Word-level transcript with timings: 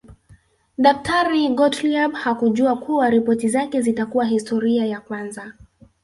Daktari 0.77 1.49
Gottlieb 1.55 2.13
hakujua 2.13 2.77
kuwa 2.77 3.09
ripoti 3.09 3.49
zake 3.49 3.81
zitakuwa 3.81 4.25
historia 4.25 4.85
ya 4.85 5.01
kwanza 5.01 5.53